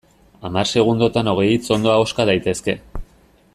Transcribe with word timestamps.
Hamar 0.47 0.63
segundotan 0.77 1.29
hogei 1.33 1.45
hitz 1.51 1.69
ondo 1.77 1.93
ahoska 1.97 2.29
daitezke. 2.31 2.79